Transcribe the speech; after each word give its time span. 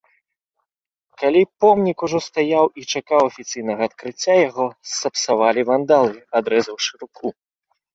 Калі 1.23 1.41
помнік 1.65 1.97
ужо 2.07 2.19
стаяў 2.29 2.65
і 2.81 2.87
чакаў 2.91 3.21
афіцыйнага 3.35 3.81
адкрыцця, 3.91 4.33
яго 4.49 4.65
сапсавалі 4.99 5.61
вандалы, 5.73 6.15
адрэзаўшы 6.41 6.93
руку. 7.07 7.27